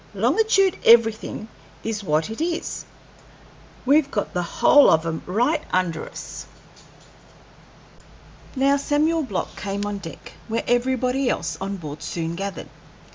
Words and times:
Longitude 0.15 0.79
everything 0.83 1.47
is 1.83 2.03
what 2.03 2.31
it 2.31 2.41
is; 2.41 2.85
we've 3.85 4.09
got 4.09 4.33
the 4.33 4.41
whole 4.41 4.89
of 4.89 5.05
'em 5.05 5.21
right 5.27 5.61
under 5.71 6.09
us." 6.09 6.47
Now 8.55 8.77
Samuel 8.77 9.21
Block 9.21 9.55
came 9.55 9.85
on 9.85 9.99
deck, 9.99 10.31
where 10.47 10.63
everybody 10.67 11.29
else 11.29 11.55
on 11.61 11.77
board 11.77 12.01
soon 12.01 12.33
gathered. 12.35 12.69